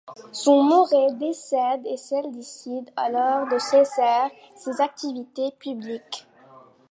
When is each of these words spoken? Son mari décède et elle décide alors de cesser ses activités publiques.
Son 0.31 0.63
mari 0.63 1.13
décède 1.19 1.85
et 1.85 1.93
elle 2.09 2.31
décide 2.31 2.89
alors 2.95 3.47
de 3.49 3.59
cesser 3.59 4.01
ses 4.55 4.81
activités 4.81 5.51
publiques. 5.59 6.25